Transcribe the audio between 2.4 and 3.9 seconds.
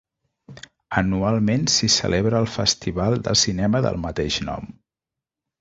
el festival de cinema